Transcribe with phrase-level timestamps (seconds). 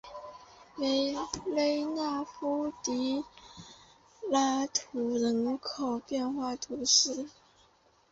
[0.79, 1.13] 维
[1.45, 3.23] 勒纳夫迪
[4.31, 7.27] 拉图人口变化图示